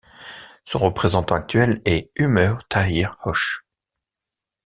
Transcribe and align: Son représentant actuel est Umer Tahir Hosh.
Son 0.65 0.79
représentant 0.79 1.35
actuel 1.35 1.79
est 1.85 2.09
Umer 2.15 2.55
Tahir 2.69 3.17
Hosh. 3.23 3.67